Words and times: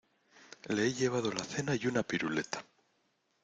le 0.75 0.87
he 0.87 0.93
llevado 0.93 1.31
la 1.31 1.43
cena 1.43 1.75
y 1.75 1.85
una 1.85 2.01
piruleta. 2.01 2.65